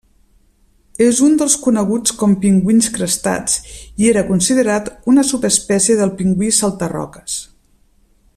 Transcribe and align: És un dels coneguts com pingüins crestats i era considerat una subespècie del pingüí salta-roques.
És 1.07 1.19
un 1.27 1.35
dels 1.41 1.57
coneguts 1.65 2.15
com 2.21 2.33
pingüins 2.45 2.89
crestats 2.95 3.59
i 4.05 4.09
era 4.15 4.25
considerat 4.33 4.91
una 5.13 5.29
subespècie 5.33 5.99
del 6.01 6.15
pingüí 6.23 6.51
salta-roques. 6.63 7.39